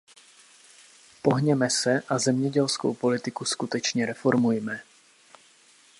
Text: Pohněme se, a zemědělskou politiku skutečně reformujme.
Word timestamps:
Pohněme 1.21 1.69
se, 1.69 2.01
a 2.09 2.17
zemědělskou 2.19 2.93
politiku 2.93 3.45
skutečně 3.45 4.05
reformujme. 4.05 4.81